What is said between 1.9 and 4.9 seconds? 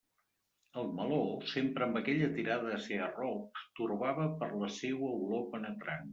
aquella tirada a ser arrop, torbava per la